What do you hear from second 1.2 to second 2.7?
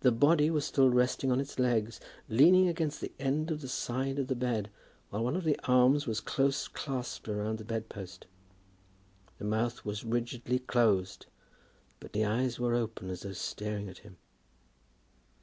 on its legs, leaning